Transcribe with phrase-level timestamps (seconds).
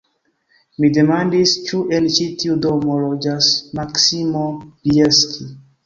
[0.83, 5.55] Mi demandis, ĉu en ĉi tiu domo loĝas Maksimo Bjelski.